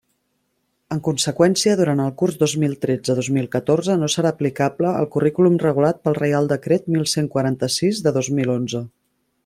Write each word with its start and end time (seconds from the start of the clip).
En 0.93 1.01
conseqüència, 1.07 1.75
durant 1.81 2.01
el 2.05 2.13
curs 2.21 2.39
dos 2.43 2.55
mil 2.63 2.73
tretze 2.85 3.17
dos 3.19 3.29
mil 3.37 3.49
catorze 3.57 3.99
no 4.05 4.09
serà 4.13 4.33
aplicable 4.37 4.95
el 5.03 5.11
currículum 5.17 5.61
regulat 5.67 6.01
pel 6.07 6.19
Reial 6.23 6.51
decret 6.57 6.93
mil 6.97 7.09
cent 7.17 7.33
quaranta-sis 7.37 8.05
de 8.09 8.15
dos 8.19 8.33
mil 8.41 8.57
onze. 8.61 8.85